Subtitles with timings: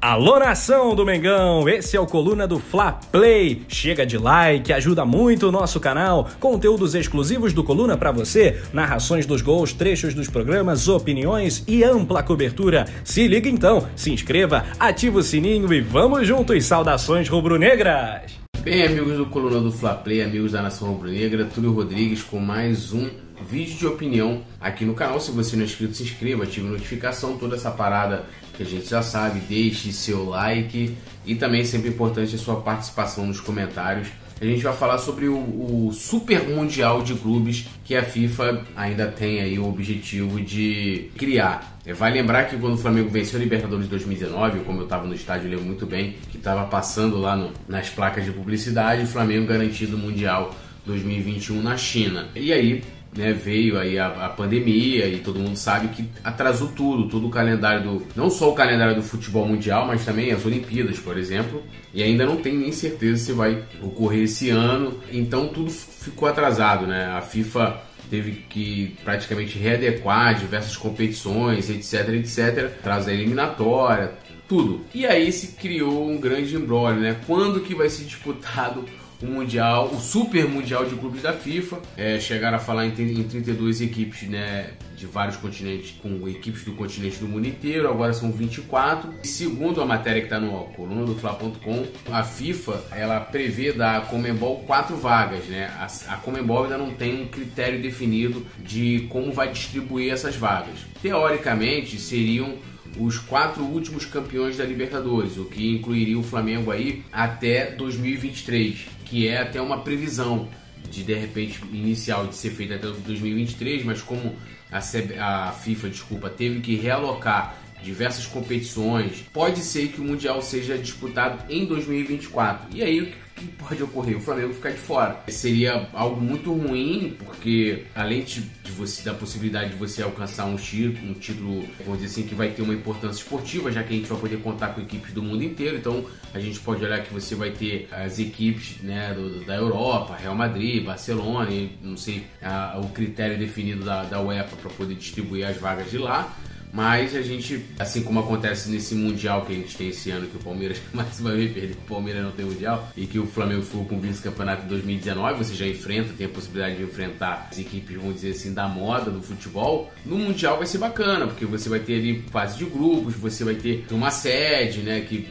[0.00, 3.62] Alô nação do Mengão, esse é o Coluna do Fla Play.
[3.66, 6.28] Chega de like, ajuda muito o nosso canal.
[6.38, 12.22] Conteúdos exclusivos do Coluna para você, narrações dos gols, trechos dos programas, opiniões e ampla
[12.22, 12.84] cobertura.
[13.02, 16.64] Se liga então, se inscreva, ativa o sininho e vamos juntos.
[16.64, 18.38] Saudações rubro-negras.
[18.60, 22.92] Bem, amigos do Coluna do Fla Play, amigos da Nação Rubro-Negra, Túlio Rodrigues com mais
[22.92, 23.08] um
[23.44, 25.20] vídeo de opinião aqui no canal.
[25.20, 28.26] Se você não é inscrito, se inscreva, ative a notificação, toda essa parada
[28.56, 33.26] que a gente já sabe, deixe seu like e também sempre importante a sua participação
[33.26, 34.08] nos comentários.
[34.40, 39.08] A gente vai falar sobre o, o, Super Mundial de Clubes que a FIFA ainda
[39.08, 41.78] tem aí o objetivo de criar.
[41.84, 45.14] É, vai lembrar que quando o Flamengo venceu a Libertadores 2019, como eu estava no
[45.14, 49.06] estádio, eu lembro muito bem, que estava passando lá no, nas placas de publicidade, o
[49.08, 50.54] Flamengo garantido o Mundial
[50.86, 52.28] 2021 na China.
[52.36, 52.84] E aí
[53.16, 57.30] né, veio aí a, a, pandemia e todo mundo sabe que atrasou tudo, todo o
[57.30, 58.06] calendário do.
[58.14, 61.62] Não só o calendário do futebol mundial, mas também as Olimpíadas, por exemplo.
[61.92, 65.00] E ainda não tem nem certeza se vai ocorrer esse ano.
[65.10, 67.06] Então tudo ficou atrasado, né?
[67.06, 72.70] A FIFA teve que praticamente readequar diversas competições, etc, etc.
[72.82, 74.12] Traz a eliminatória,
[74.48, 74.84] tudo.
[74.94, 77.16] E aí se criou um grande embrólio, né?
[77.26, 78.84] Quando que vai ser disputado
[79.22, 81.78] o Mundial, o Super Mundial de Clubes da FIFA.
[81.96, 86.72] É, chegaram a falar em, em 32 equipes né, de vários continentes, com equipes do
[86.72, 89.14] continente do mundo inteiro, agora são 24.
[89.22, 94.00] E segundo a matéria que está no coluna do Fla.com, a FIFA ela prevê da
[94.02, 95.44] Comembol quatro vagas.
[95.46, 95.66] Né?
[95.78, 100.80] A, a Comembol ainda não tem um critério definido de como vai distribuir essas vagas.
[101.02, 102.56] Teoricamente, seriam
[102.96, 109.26] os quatro últimos campeões da Libertadores, o que incluiria o Flamengo aí até 2023 que
[109.26, 110.48] é até uma previsão
[110.90, 114.36] de de repente inicial de ser feita até 2023, mas como
[114.70, 120.42] a, CB, a FIFA, desculpa, teve que realocar diversas competições, pode ser que o Mundial
[120.42, 122.76] seja disputado em 2024.
[122.76, 124.16] E aí que pode ocorrer?
[124.16, 125.22] O Flamengo ficar de fora.
[125.28, 128.42] Seria algo muito ruim, porque além de
[128.76, 132.50] você da possibilidade de você alcançar um título, um título, vamos dizer assim, que vai
[132.50, 135.42] ter uma importância esportiva, já que a gente vai poder contar com equipes do mundo
[135.42, 135.76] inteiro.
[135.76, 140.16] Então a gente pode olhar que você vai ter as equipes né, do, da Europa,
[140.16, 144.94] Real Madrid, Barcelona, e não sei a, o critério definido da, da UEFA para poder
[144.94, 146.36] distribuir as vagas de lá.
[146.72, 150.36] Mas a gente, assim como acontece nesse Mundial que a gente tem esse ano, que
[150.36, 153.62] o Palmeiras mais uma vez perdeu, o Palmeiras não tem Mundial, e que o Flamengo
[153.62, 157.58] ficou com o vice-campeonato em 2019, você já enfrenta, tem a possibilidade de enfrentar as
[157.58, 159.92] equipes, vamos dizer assim, da moda do futebol.
[160.04, 163.54] No Mundial vai ser bacana, porque você vai ter ali fase de grupos, você vai
[163.54, 165.26] ter uma sede, né, que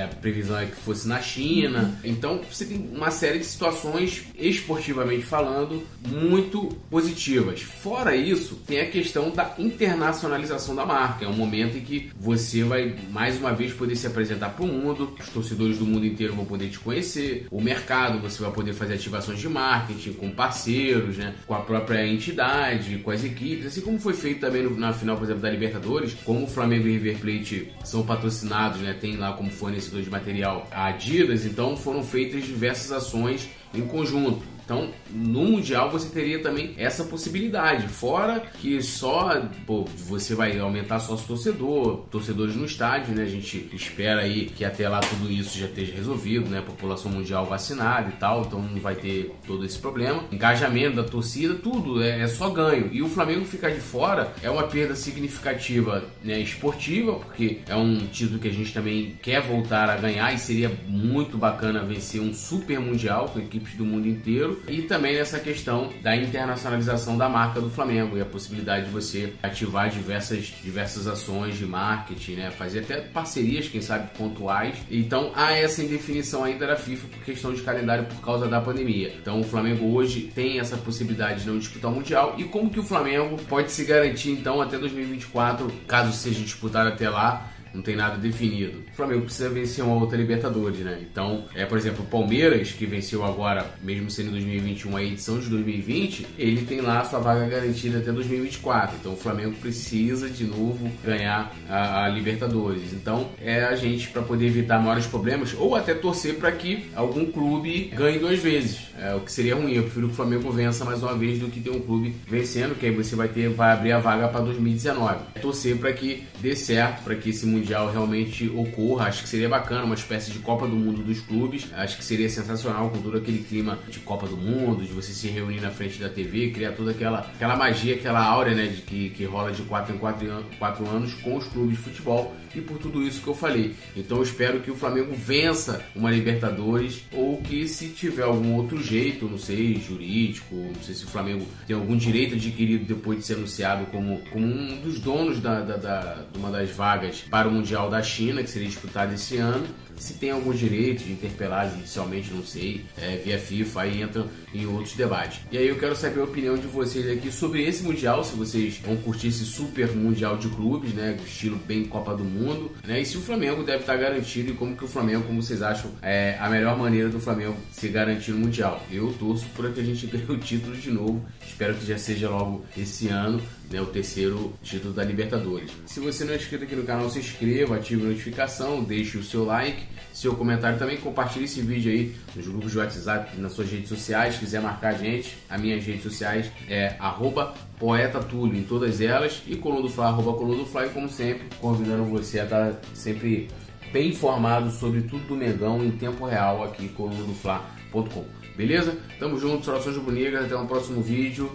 [0.00, 1.98] a previsão é que fosse na China.
[2.04, 7.62] Então você tem uma série de situações, esportivamente falando, muito positivas.
[7.62, 11.24] Fora isso, tem a questão da internacionalização da marca.
[11.24, 14.68] É um momento em que você vai mais uma vez poder se apresentar para o
[14.68, 18.72] mundo, os torcedores do mundo inteiro vão poder te conhecer, o mercado você vai poder
[18.72, 23.80] fazer ativações de marketing com parceiros, né, com a própria entidade, com as equipes, assim
[23.80, 27.18] como foi feito também na final, por exemplo, da Libertadores, como o Flamengo e River
[27.18, 32.44] Plate são patrocinados, né, tem lá como fornecedor de material a Adidas, então foram feitas
[32.44, 34.55] diversas ações em conjunto.
[34.66, 37.86] Então, no Mundial você teria também essa possibilidade.
[37.86, 43.22] Fora que só pô, você vai aumentar sócio torcedor, torcedores no estádio, né?
[43.22, 46.60] A gente espera aí que até lá tudo isso já esteja resolvido, né?
[46.60, 50.24] População mundial vacinada e tal, então não vai ter todo esse problema.
[50.32, 52.88] Engajamento da torcida, tudo é, é só ganho.
[52.92, 57.98] E o Flamengo ficar de fora é uma perda significativa né, esportiva, porque é um
[58.08, 62.34] título que a gente também quer voltar a ganhar e seria muito bacana vencer um
[62.34, 67.60] super mundial com equipes do mundo inteiro e também nessa questão da internacionalização da marca
[67.60, 72.50] do Flamengo e a possibilidade de você ativar diversas, diversas ações de marketing, né?
[72.50, 74.76] fazer até parcerias, quem sabe, pontuais.
[74.90, 79.14] Então há essa indefinição ainda da FIFA por questão de calendário por causa da pandemia.
[79.20, 82.80] Então o Flamengo hoje tem essa possibilidade de não disputar o Mundial e como que
[82.80, 87.94] o Flamengo pode se garantir então até 2024, caso seja disputado até lá, não tem
[87.94, 88.82] nada definido.
[88.92, 90.98] O Flamengo precisa vencer uma outra Libertadores, né?
[91.02, 95.48] Então, é, por exemplo, o Palmeiras, que venceu agora, mesmo sendo 2021 a edição de
[95.48, 98.96] 2020, ele tem lá sua vaga garantida até 2024.
[99.00, 102.92] Então, o Flamengo precisa de novo ganhar a, a Libertadores.
[102.92, 107.26] Então, é a gente para poder evitar maiores problemas ou até torcer para que algum
[107.26, 108.86] clube ganhe duas vezes.
[108.98, 109.74] É, o que seria ruim.
[109.74, 112.74] Eu prefiro que o Flamengo vença mais uma vez do que ter um clube vencendo,
[112.74, 115.16] que aí você vai ter vai abrir a vaga para 2019.
[115.34, 119.06] É torcer para que dê certo, para que esse mundial Mundial realmente ocorra.
[119.06, 121.66] Acho que seria bacana, uma espécie de Copa do Mundo dos clubes.
[121.74, 125.26] Acho que seria sensacional com todo aquele clima de Copa do Mundo, de você se
[125.26, 129.10] reunir na frente da TV, criar toda aquela, aquela magia, aquela áurea né, de que,
[129.10, 132.78] que rola de 4 em 4, 4 anos com os clubes de futebol e por
[132.78, 133.74] tudo isso que eu falei.
[133.94, 138.82] Então eu espero que o Flamengo vença uma Libertadores ou que se tiver algum outro
[138.82, 143.24] jeito, não sei, jurídico, não sei se o Flamengo tem algum direito adquirido depois de
[143.24, 147.48] ser anunciado como, como um dos donos da, da, da, de uma das vagas para
[147.48, 149.66] o Mundial da China, que seria disputado esse ano
[149.98, 154.66] se tem algum direito de interpelar judicialmente, não sei, é, via FIFA, aí entram em
[154.66, 155.40] outros debates.
[155.50, 158.78] E aí eu quero saber a opinião de vocês aqui sobre esse Mundial, se vocês
[158.78, 163.06] vão curtir esse super Mundial de clubes, né, estilo bem Copa do Mundo, né, e
[163.06, 166.36] se o Flamengo deve estar garantido e como que o Flamengo, como vocês acham, é
[166.38, 168.82] a melhor maneira do Flamengo se garantir no Mundial.
[168.90, 172.28] Eu torço para que a gente ganhe o título de novo, espero que já seja
[172.28, 175.70] logo esse ano, né, o terceiro título da Libertadores.
[175.86, 177.35] Se você não é inscrito aqui no canal, se inscreva,
[177.74, 182.46] ative a notificação, deixe o seu like, seu comentário também, compartilhe esse vídeo aí nos
[182.48, 186.02] grupos de WhatsApp, nas suas redes sociais, se quiser marcar a gente, as minhas redes
[186.02, 190.86] sociais é arroba Poeta em todas elas e Coluna do Fla, arroba Coluna do Fla
[190.86, 193.48] e como sempre, convidando você a estar sempre
[193.92, 198.24] bem informado sobre tudo do Mengão em tempo real aqui colunadofla.com.
[198.56, 198.96] Beleza?
[199.18, 201.50] Tamo junto, saudações rubro-negras, até um próximo vídeo.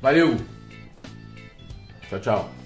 [0.00, 0.36] Valeu!
[2.08, 2.61] Tchau, tchau.